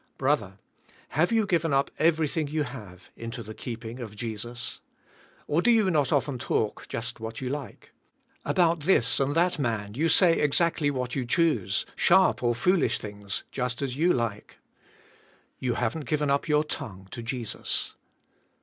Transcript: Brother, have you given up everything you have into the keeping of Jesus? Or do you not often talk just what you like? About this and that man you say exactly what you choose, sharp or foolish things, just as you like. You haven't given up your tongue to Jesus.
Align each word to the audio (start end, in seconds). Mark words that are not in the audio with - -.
Brother, 0.17 0.57
have 1.09 1.31
you 1.31 1.45
given 1.45 1.73
up 1.75 1.91
everything 1.99 2.47
you 2.47 2.63
have 2.63 3.11
into 3.15 3.43
the 3.43 3.53
keeping 3.53 3.99
of 3.99 4.15
Jesus? 4.15 4.79
Or 5.45 5.61
do 5.61 5.69
you 5.69 5.91
not 5.91 6.11
often 6.11 6.39
talk 6.39 6.87
just 6.89 7.19
what 7.19 7.39
you 7.39 7.49
like? 7.49 7.91
About 8.43 8.79
this 8.79 9.19
and 9.19 9.35
that 9.35 9.59
man 9.59 9.93
you 9.93 10.09
say 10.09 10.39
exactly 10.39 10.89
what 10.89 11.15
you 11.15 11.23
choose, 11.23 11.85
sharp 11.95 12.41
or 12.41 12.55
foolish 12.55 12.97
things, 12.97 13.43
just 13.51 13.83
as 13.83 13.95
you 13.95 14.11
like. 14.11 14.57
You 15.59 15.75
haven't 15.75 16.09
given 16.09 16.31
up 16.31 16.47
your 16.47 16.63
tongue 16.63 17.07
to 17.11 17.21
Jesus. 17.21 17.93